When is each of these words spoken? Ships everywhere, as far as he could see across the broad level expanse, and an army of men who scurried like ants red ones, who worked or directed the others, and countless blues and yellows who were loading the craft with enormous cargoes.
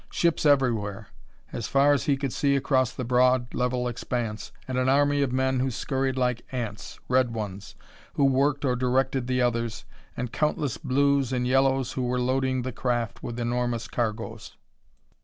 Ships 0.09 0.47
everywhere, 0.47 1.09
as 1.53 1.67
far 1.67 1.93
as 1.93 2.05
he 2.05 2.17
could 2.17 2.33
see 2.33 2.55
across 2.55 2.91
the 2.91 3.03
broad 3.03 3.53
level 3.53 3.87
expanse, 3.87 4.51
and 4.67 4.79
an 4.79 4.89
army 4.89 5.21
of 5.21 5.31
men 5.31 5.59
who 5.59 5.69
scurried 5.69 6.17
like 6.17 6.41
ants 6.51 6.99
red 7.07 7.35
ones, 7.35 7.75
who 8.15 8.25
worked 8.25 8.65
or 8.65 8.75
directed 8.75 9.27
the 9.27 9.43
others, 9.43 9.85
and 10.17 10.33
countless 10.33 10.77
blues 10.77 11.31
and 11.31 11.45
yellows 11.45 11.91
who 11.91 12.01
were 12.01 12.19
loading 12.19 12.63
the 12.63 12.71
craft 12.71 13.21
with 13.21 13.39
enormous 13.39 13.87
cargoes. 13.87 14.57